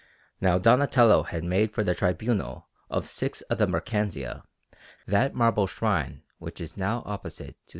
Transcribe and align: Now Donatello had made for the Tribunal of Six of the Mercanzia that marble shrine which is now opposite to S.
Now 0.41 0.57
Donatello 0.57 1.21
had 1.21 1.43
made 1.43 1.71
for 1.75 1.83
the 1.83 1.93
Tribunal 1.93 2.67
of 2.89 3.07
Six 3.07 3.41
of 3.41 3.59
the 3.59 3.67
Mercanzia 3.67 4.41
that 5.05 5.35
marble 5.35 5.67
shrine 5.67 6.23
which 6.39 6.59
is 6.59 6.75
now 6.75 7.03
opposite 7.05 7.55
to 7.67 7.69
S. 7.69 7.69